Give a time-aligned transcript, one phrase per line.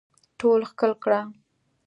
[0.39, 1.21] ټول ښکل کړه